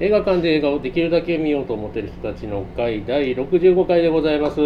[0.00, 4.56] 映画館で映画をできるだけ見ようと思っている人たちの会第65回でございます。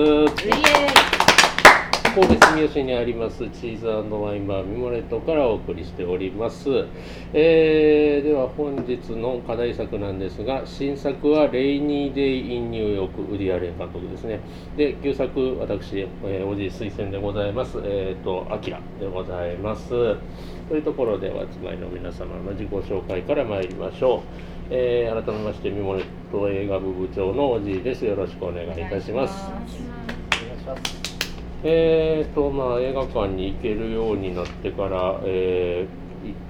[2.14, 6.68] 神戸住吉にありますチーズワインバーミモレットからお送りしております、
[7.32, 14.40] えーでは本日の課題作なんですが新作は「レイニー・デイ・イン・ニューヨーク」ウディアレン監督ですね。
[14.76, 17.78] で旧作私、えーおじい推薦でございます。
[17.82, 19.88] えっ、と「アキラ」でございます。
[20.68, 24.20] というところでお集まりの皆様の自己紹介から参りましょう、
[24.70, 29.50] えー改めましてミモレット映画部部長のおじいですよろしくお願いいたします。
[31.64, 36.02] えーとまあ、映画館に行けるようになってから、えー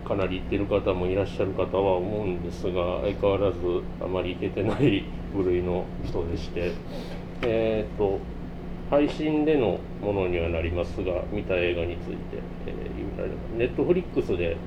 [0.07, 3.59] かなり行ってる方もいらっしゃる方は思うんですが相変わらず
[4.02, 6.73] あまり行けてない部類の人でして、
[7.43, 8.18] えーと
[8.90, 12.16] 配信でのものにはなりますが見た映画について、
[12.66, 14.59] えー、ネットフリックスで、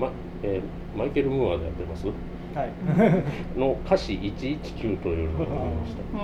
[0.00, 0.10] ま
[0.42, 0.62] えー
[0.98, 2.06] マイケル・ムーアでやってます？
[2.06, 2.72] はい。
[3.58, 6.18] の歌詞119というのがありました。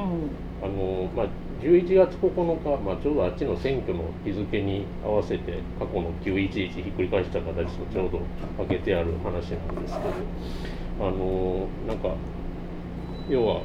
[0.66, 1.26] あのまあ、
[1.60, 2.32] 11月9
[2.78, 8.20] 日、まあ、ちょうどあっちの選挙の日付に合わせて過去の911ひっくり返した形とちょうど
[8.56, 10.04] 分けてある話なんですけ
[11.02, 12.14] どあのなんか
[13.28, 13.60] 要は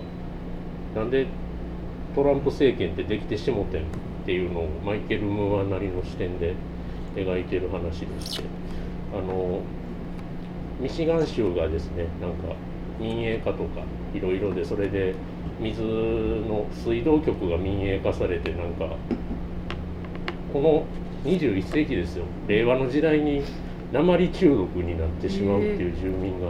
[0.95, 1.25] なんで
[2.15, 3.85] トランプ政権ってできてしもてんっ
[4.25, 6.53] ていうのをマイケル・ムーアなりの視点で
[7.15, 8.43] 描いてる話でして
[9.13, 9.61] あの
[10.79, 12.55] ミシガン州がですねなんか
[12.99, 13.81] 民営化とか
[14.13, 15.13] いろいろでそれで
[15.59, 18.95] 水の水道局が民営化されてなんか
[20.53, 20.85] この
[21.23, 22.23] 21世紀ですよ。
[22.47, 23.43] 令和の時代に
[23.91, 26.47] 鉛中毒になってしまうっていう住民が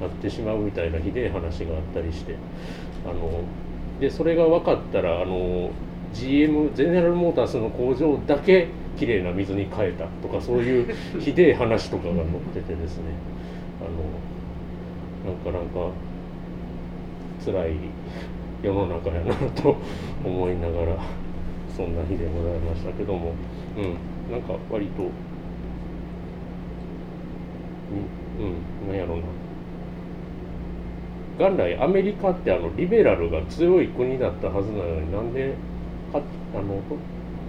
[0.00, 2.34] なってしまうみたいなひでえ話があったりして。
[3.06, 3.42] あの
[4.00, 5.70] でそれが分かったらあの
[6.12, 13.04] GM ゼネラルモータースの工場だけきれいな水に変えたとかそういう ひでえ話とかが載っててですね。
[13.80, 13.84] あ
[15.28, 15.90] のなんかなんか
[17.44, 17.72] 辛い
[18.62, 19.76] 世の中やなと
[20.24, 20.96] 思いながら
[21.76, 23.32] そんな日でございましたけども。
[23.76, 24.32] うん。
[24.32, 25.06] なんか割とう
[28.42, 29.22] んうんなんやろうな。
[31.38, 35.54] 元来アメリカってあのリベラルが強い国だったはずなのになんで
[36.12, 36.20] か
[36.54, 36.80] あの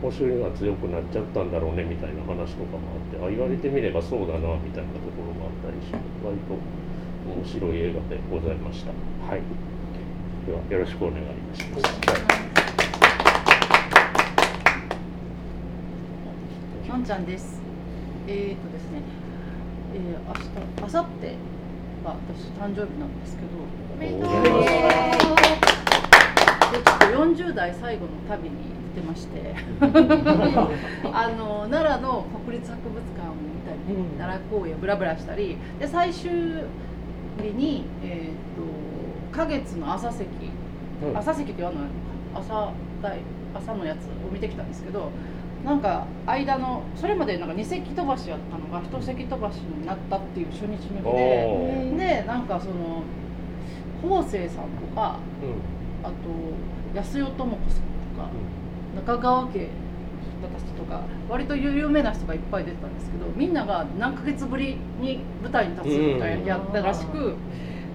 [0.02, 6.54] 保守が強くなっちゃったんだろうねみたいな話とかもあってあ言われてみればそうだなみたいなところがあったりして割と
[7.28, 8.92] 面白い映画でございました。
[8.92, 9.42] はい。
[10.46, 11.84] ではよろしくお願いいたします、
[16.88, 17.60] のんちゃんです。
[18.28, 19.02] えーとですね、
[19.94, 20.40] えー、明日、
[20.80, 21.28] 明後日
[22.06, 23.48] が私誕生日なんですけど、
[23.94, 25.67] おめでとうございます
[26.72, 28.56] でちょっと40代最後の旅に
[28.96, 29.56] 出てまして、
[31.14, 36.32] あの奈良の国立博物館を見たり、うん奈良公園をブラブラしたり、で最終
[37.42, 40.28] 日にえーと花月の朝席、
[41.04, 41.18] うん。
[41.18, 41.74] 朝席ってあの
[42.34, 43.20] 朝台
[43.54, 45.12] 朝のやつを見てきたんですけど
[45.64, 51.98] なんか間のそれまでなんか2席飛ばしやったのが1席飛ばしになったっていう初日の日で。
[51.98, 53.04] でなんかその
[54.02, 56.14] 法政さんとかうんあと
[56.94, 57.82] 安代智子さん
[58.16, 58.30] とか
[58.96, 59.68] 中川家の
[60.40, 67.36] 人たちとか割と有名な人がいっぱい出てたんですけどみんなが何ヶ月ぶりに舞台に立つみたいなやったらしく、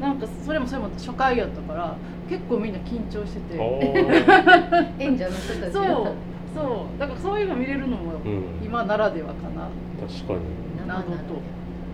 [0.00, 1.96] なんかそれもそれも初回やったから
[2.28, 3.58] 結構みんな緊張してて。
[4.98, 6.12] 演者の人たちそうが
[6.54, 7.00] そう。
[7.00, 8.44] だからそういうの見れるのもうん。
[8.64, 9.68] 今ならではかな。
[10.06, 11.40] 確かに、などと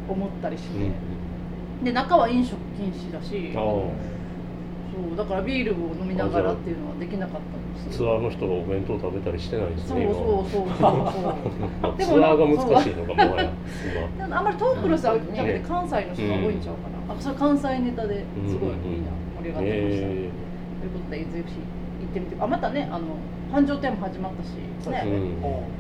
[0.09, 0.93] 思ったりして、うん
[1.83, 3.61] で中は飲食禁止だしあ
[4.99, 10.15] そうだからビールを飲みながらっていうのはできなかったんですツアーの人がお弁当食べたりしてないんですそうそう
[10.51, 13.51] そうそう ツアーが難しいのかもはや。
[14.31, 20.31] あんまり遠くの人はじゃなくて関西の人が多いんちゃうかな、あそれ関西ネタですごいみんな盛り上がってました、え
[20.79, 21.55] ということでぜひ
[22.03, 22.37] 行ってみて。
[22.41, 23.05] あまたねあの
[23.53, 24.69] 繁盛店も始まったしね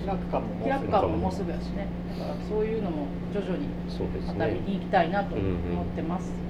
[0.00, 1.86] 気楽感ももう気すぐ楽感ももうすぐやしね。
[2.18, 6.47] だからそういうのも徐々にー、そうですまた行きたいなと思ってます。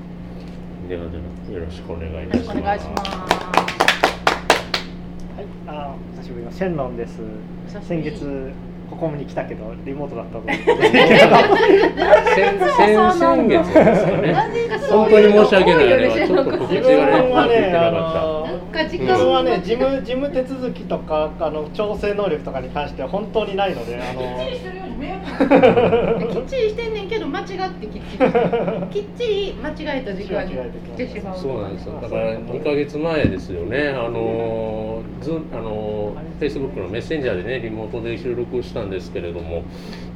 [0.87, 1.25] ではでは
[1.59, 3.11] よろしくお願いいよたしますろしくお願いします。
[3.11, 3.17] は
[5.43, 5.47] い。
[5.67, 7.21] あー、久しぶりのシェンロンです。
[7.83, 8.53] 先月
[8.89, 10.65] ここに来たけどリモートだったと思って。
[10.65, 10.75] 先
[13.49, 14.35] 月ですかね
[14.89, 24.21] 本当に申し訳ないあれはちょっと告知自分がねはね、出てなかっなんか時自間分はね、事務事務手続きとかあの調整能力とかに関しては本当にないので、あの
[25.39, 28.27] きっちりしてんねんけど間違ってきっちり
[28.91, 31.39] きっちり間違えた時間に来てしまう。
[31.39, 32.01] そうなんですよ。
[32.01, 33.89] だから2ヶ月前ですよね。
[33.91, 39.65] あのズあのフェイスブックのメッセンジャーでねリモートで収録したんですけれども、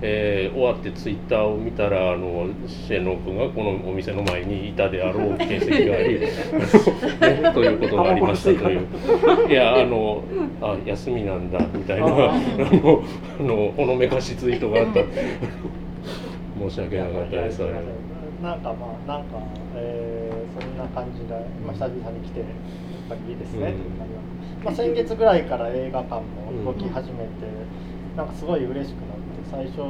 [0.00, 8.86] えー終わってツイッターを見たらあのシェンロン君がこのお店の前にいたであろう形跡がありねということがありましたという。
[9.48, 10.22] いやあの
[10.60, 12.06] あ休みなんだみたいな。
[12.06, 13.02] あの
[13.40, 15.00] あのほのめかしツイートがあった
[16.58, 17.60] 申し訳なかったです。
[18.42, 19.38] なんかまあなんか、
[19.76, 22.48] えーそんな感じで、まあ、久々に来てやっ
[23.08, 24.64] ぱりいいですね、うん。
[24.64, 27.48] まあ、先月ぐらいから映画館も動き始めて、
[28.16, 29.80] なんかすごい嬉しくなって最初、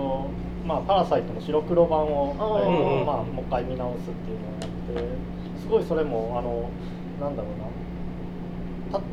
[0.66, 2.34] まあ、パラサイトの白黒版を、
[3.04, 6.70] まあ、もう一回見直すっていうのをやってすごいそれもあの
[7.20, 7.71] なんだろうなた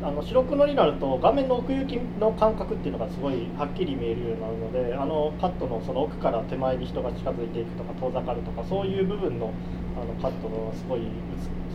[0.02, 9.52] あの白黒になると画面の奥行きの感覚っていうのがすごいはっきり見えるようになるのであのカットのその奥から手前に人が近づいていくとか遠ざかるとかそういう部分の
[9.96, 11.00] あのカットのすごい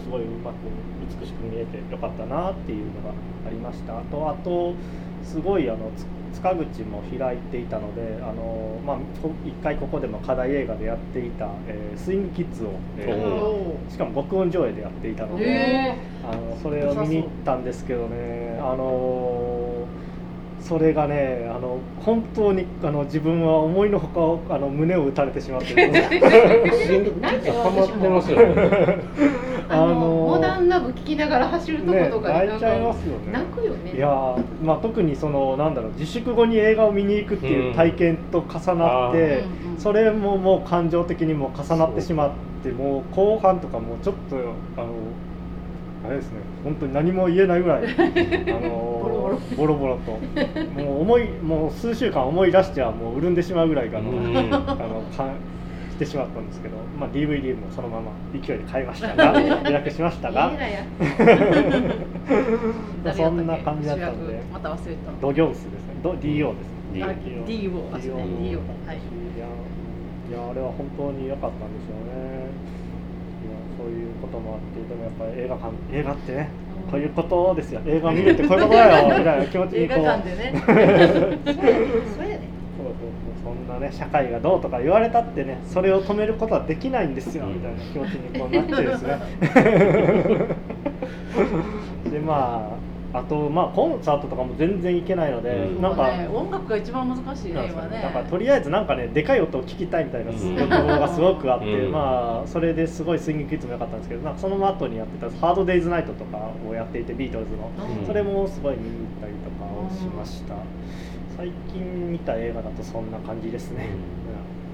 [0.03, 0.55] すごいうまく
[1.19, 3.13] 美しく見えてよかったなっていうのが
[3.47, 3.97] ありました。
[3.97, 4.73] あとあと
[5.23, 5.91] すごいあの
[6.33, 8.97] 塚口も開いていたのであの、まあ、
[9.63, 13.74] 回ここでも課題映画でやっていた「えースイングキッズを」えー。
[13.95, 15.45] しかも録音上映でやっていたので。
[15.47, 15.95] え
[16.29, 19.85] あのそれを見に行ったんですけどね、あの
[20.59, 28.97] それがねあの本当にあの自分は思いのほかあの胸を打たれてしまって なんでハマってますよね
[29.69, 33.31] あのモダンラブ聞きながら走るとことかね泣いちゃいますよね。
[33.31, 33.95] 泣くよね。
[33.95, 39.43] いやーまあ、特にそのなんだろう自粛後に映画を見に行くっていう体験と重なって、
[39.77, 42.31] それももう感情的にも重なってしまっ
[42.63, 44.35] てもう後半とかもうちょっと
[44.77, 44.93] あの
[46.05, 49.97] あれですね本当に何も言えないぐらい あのボロボロ。
[49.97, 50.11] と
[50.81, 54.37] もう思いもう数週間思い出してはもう潤んでしまうぐらいがあの、うん。
[54.37, 55.29] あのか
[55.95, 60.51] してしまったんですけど、まあ、DVD もそのまま勢いで買いましたが 予約しましたが。
[63.15, 64.41] そんな感じだったんで。
[64.51, 65.11] また忘れた。
[65.21, 65.95] ドギョウスですね。
[66.03, 67.03] ド DO ですね。
[67.03, 68.97] あ DO DO あそうね DO はい。
[68.97, 68.99] い。
[70.31, 72.51] やあれは本当に良かったんですよね。
[73.45, 76.49] いやそういうこともあってでもやっぱり映画館映画ってね
[76.91, 77.79] こういうことですよ。
[77.85, 80.03] 映画を見るってこういうことだよみたいな気持ち映にこう。
[80.03, 80.53] 画館でね
[83.63, 89.19] んなね社会がどうとか言われたってねそれを止めることはできないんですよみたいな気持ちにこうなってですね。
[92.11, 95.81] でまああとまあコンサートとかも全然行けないので、うん。
[95.81, 98.01] なんか、ね音楽が一番難しいね今ね。
[98.01, 101.91] なんかとりあえずなんかねでかい音を聞きたいみたいなところがすごくあって、うん。
[101.93, 108.05] まあそれですごいスイングキッズも良かったんですけどなんかその後にやってた「ハードデイズナイト」とかをやっていてビートルズの、うん。
[108.05, 110.55] それもすごい見に行ったりとかをしました、
[111.37, 113.91] 最近見た映画だとそんな感じですね、うん。
[113.91, 113.99] うん。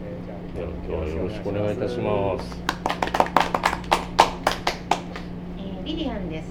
[0.05, 2.61] えーじゃあでは今日はよろしくお願いいたします。
[5.57, 6.49] えーリリアンです。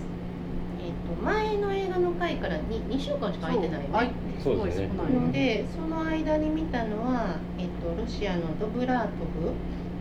[0.82, 4.08] えっ、と前の映画の回から 2, 2週間しか空いてないよあい。
[4.08, 4.88] ねそうですね。
[4.88, 9.54] のでその間に見たのは、えっとロシアのドブラートフ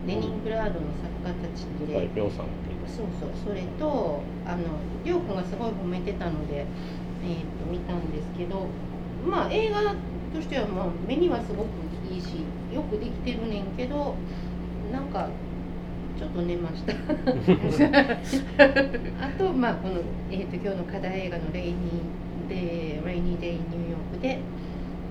[0.08, 2.46] レニングラードの作家たちで、うさん。
[2.90, 3.30] そうそう。
[3.46, 4.64] それとあの
[5.04, 6.66] りょうくんがすごい褒めてたので、
[7.22, 8.66] えー、と見たんですけど
[9.28, 9.94] まあ映画
[10.34, 11.66] としては、まあ、目にはすごく
[12.10, 14.14] いいしよくできてるねんけど
[14.92, 15.28] なんか
[16.18, 16.92] ちょっと寝ました。
[19.24, 20.00] あとまあこの、
[20.30, 23.62] えー、と今日の課題映画のレイニーで「レイニー・デイ・ニュー
[23.92, 24.38] ヨークで」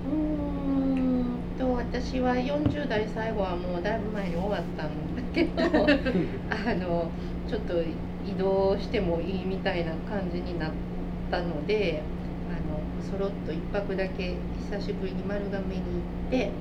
[0.06, 1.26] うーん
[1.58, 5.64] と私は40代最後はもうだいぶ前に終わったんだけど
[6.50, 7.10] あの
[7.48, 7.86] ちょっと移
[8.38, 10.72] 動してもいいみたいな感じになっ
[11.32, 12.04] たので
[13.02, 14.36] そろっと1泊だけ
[14.70, 15.88] 久しぶりに丸亀に行
[16.28, 16.52] って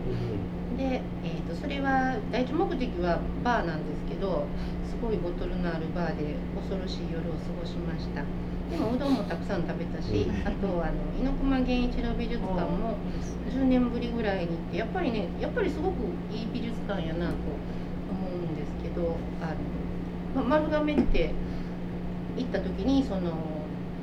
[0.76, 4.46] で、えー、とそれは第一目的はバーなんですけど
[4.88, 8.22] すごいボトルのあるバーで恐ろしい夜を過ごしました。
[8.70, 12.96] でもうどんもたくさん食べたしあとあの猪熊源一郎美術館も
[13.50, 15.94] 10年ぶりぐらいに行ってやっぱりねやっぱりすごく
[16.30, 17.32] いい美術館やなと
[18.12, 19.54] 思うんですけどあ
[20.36, 21.32] の、ま、丸亀って
[22.36, 23.32] 行った時にその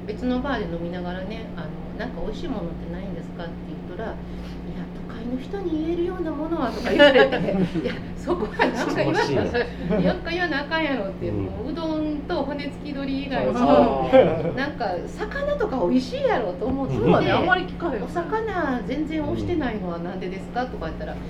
[0.08, 4.12] 別のバーで飲みながらねあのなんか美味しいものってないんですかって言ったら
[4.68, 4.86] 「いや
[5.26, 6.24] の人に言えるよう。
[6.26, 7.36] なものは」とか言われて
[7.84, 16.96] 「いやそこはなんか言わななやっか言わなあかんやろ」って、うんもううどんと骨付き鳥以外あのーなんか魚とか美味しいやろと思って。
[16.96, 17.46] そうだねあん。
[17.46, 21.22] まり聞かへんお魚全然押してないのはなんでですかとか言ったら「いや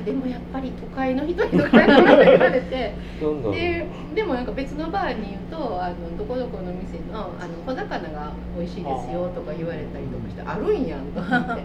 [0.00, 3.52] ーでもやっぱり都会の人にとか言われてどんどん。
[3.52, 11.62] ででもなんか別のバーに言うとあのどこどこの店のあの小魚が美味しいですよとか言われたりとかしてあるんやんと思って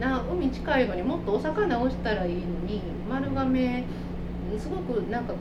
[0.00, 3.84] な海近いのにもっとお魚押したらいいのに丸亀
[4.58, 5.34] すごくなんか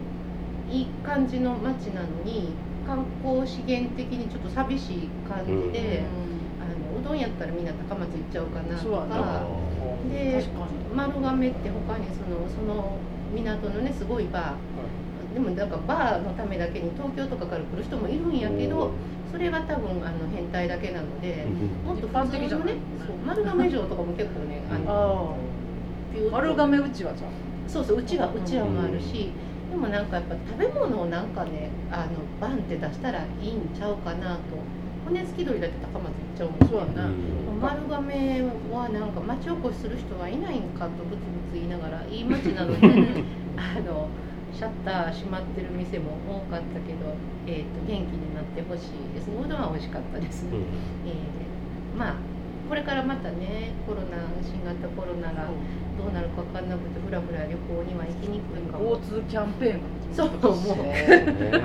[0.70, 2.54] いい感じの街なのに
[2.86, 6.04] 観光資源的にちょっと寂しい感じで、
[6.60, 9.46] あのうどんやったらみんな高松行っちゃうかなとか
[10.12, 10.82] で確かに。
[10.96, 12.98] 丸亀って他にそのその
[13.34, 14.54] 港のねすごいバー
[15.34, 18.92] でもなんかバーのためだけに東京とかから来る人もいるんやけど
[19.32, 21.46] それは多分あの変態だけなので
[21.86, 22.68] もっと一般的じゃない？
[22.68, 22.74] 普通のね
[23.08, 25.38] そう丸亀城とかも結構ねあの
[26.32, 27.28] 丸亀うちはじゃ
[27.68, 29.32] そうそううちわうちわもあるし、
[29.70, 32.10] でもなんかやっぱ食べ物をなんかねあの
[32.42, 34.42] バンって出したらいいんちゃうかなと。
[35.04, 36.68] 骨付き鳥だって高松行っちゃうもんね。
[36.70, 37.10] そうやな。
[37.62, 42.78] 丸亀はなんか町おこしする人はいないんかとブツブツ言いながらいい町なのに
[43.58, 44.10] あの
[44.54, 47.16] シャッター閉まってる店も多かったけど、
[47.48, 49.28] えー、と元気になってほしいです。
[49.28, 50.50] ねうどんは美味しかったですね、
[51.06, 52.16] えーまあ
[52.70, 55.50] これからまたねコロナ新型コロナが
[56.00, 58.96] どうなるか分かんなくてふらふら旅行には行きにくいかも。
[58.96, 59.88] 交通キャンペーンが。
[60.16, 60.30] そう。
[60.32, 60.86] もう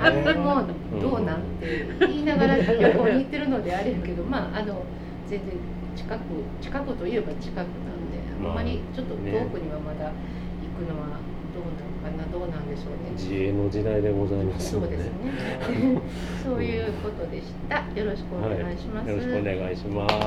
[0.03, 0.67] あれも
[0.99, 4.83] どうなんて言いながら旅行に行ってるのであれやけどまああの
[5.27, 5.55] 全然
[5.95, 6.19] 近く
[6.61, 11.19] 近くといえば近くなんであんまりちょっと遠くにはまだ行くのは
[11.57, 13.09] どうなのかなどうなんでしょうね。
[13.17, 15.11] 自衛の時代でございますそうですね。
[16.45, 17.77] そういうことでした。
[17.97, 19.09] よろしくお願いします。
[19.09, 20.13] よろしくお願いします。
[20.13, 20.21] あ、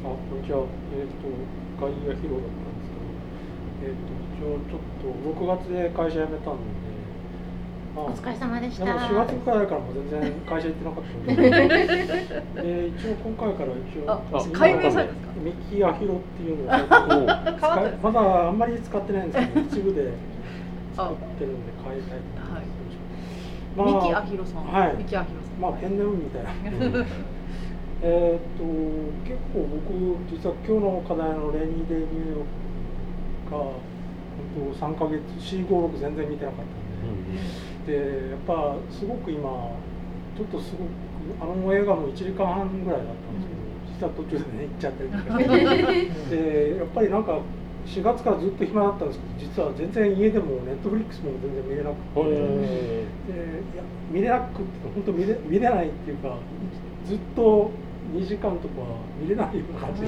[0.00, 0.64] こんにちは。
[0.96, 1.28] えっ、と、
[1.76, 5.12] 外野広だったんですけど、えっ、と、一応ちょっと
[5.44, 6.87] 6月で会社辞めたんで、ま
[8.06, 9.06] お疲れ様でしでもた。
[9.06, 11.50] 4月くらいからも全然会社行ってなかったんで、
[12.62, 15.32] で一応今回から一応解明されたんですか？
[15.44, 16.76] ミキアヒロっていうのを
[18.02, 20.12] まだあんまり使ってないんですけど、 一部で
[20.94, 22.60] 使あってるんで変えたいと思います。
[22.60, 22.64] はい。
[23.76, 24.64] まあ三木アヒロさん。
[24.66, 24.94] はい。
[24.98, 25.60] 三木アヒロさん。
[25.60, 26.48] まあペンネームみたいな。
[28.00, 28.62] えーっと
[29.26, 29.90] 結構僕
[30.30, 32.46] 実は今日の課題のレニーデイニューヨー
[33.50, 33.74] クが本
[34.70, 35.20] 当3ヶ月
[35.56, 37.40] 456全然見てなかったんで、
[37.88, 39.48] でやっぱすごく今
[40.36, 41.08] ちょっとすごく
[41.40, 45.38] あの映画も1時間半ぐらいだったんですけど、実は途中でね行っちゃったりとか
[46.30, 47.40] でやっぱりなんか
[47.86, 52.20] 4月からずっと暇だったんですけど実は全然家でもネットフリックスも全然見れなくて。
[52.20, 52.24] へ
[53.28, 53.32] で
[53.72, 54.64] いや見れなくて
[54.94, 56.36] 本当見れ見れないっていうか
[57.04, 57.70] ずっと
[58.14, 58.74] 2時間とか
[59.20, 60.06] 見れないような感じう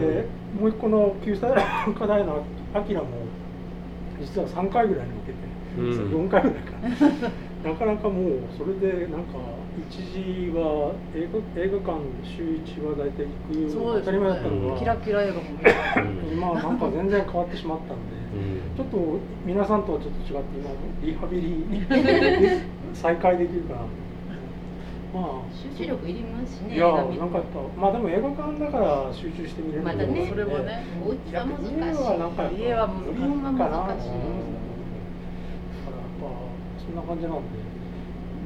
[0.00, 0.26] で
[0.58, 1.48] もう一個の救済
[1.86, 2.42] の課題の
[2.74, 3.06] 「アキラも
[4.20, 6.72] 実は3回ぐらいに分けて、うん4回ぐらいか
[7.64, 9.38] ななかなかもうそれでなんか
[9.88, 14.78] 一時は映画映画館週1は大体行く当たり前だったのがね。
[14.80, 15.40] キラキラ映画も
[16.32, 18.22] 今はなんか全然変わってしまったんで。
[18.76, 18.96] ちょっと
[19.44, 20.70] 皆さんとはちょっと違って今
[21.04, 21.64] リハビリ
[22.94, 23.86] 再開できるかなと
[25.12, 26.74] まあ集中力いりますしね。
[26.76, 31.76] いやなんかやっぱまあでも映画館だから集中して見れるまだねそれはねお家は難しい。
[31.76, 34.16] 家はなんか家は難しい無理かな難しいだ
[35.84, 36.24] からやっぱ
[36.84, 37.62] そんな感じなんで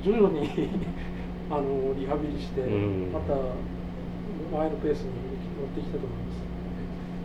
[0.05, 0.49] 徐々に
[1.50, 5.11] あのリハビリしてうんまた前のペースに
[5.57, 6.45] 乗っていきたいと思います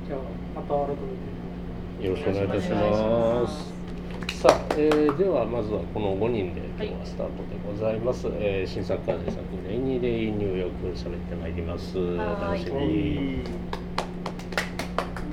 [0.08, 0.20] じゃあ
[0.56, 3.82] また改めてよろしくお願いいたします。
[4.42, 8.28] さあ、えーではまずはこの5人で今日はスタートでございます。
[8.40, 9.38] えー新作家電作
[9.70, 12.00] レイニーデイニューヨーク喋ってまいります。
[12.00, 13.71] お楽しみに。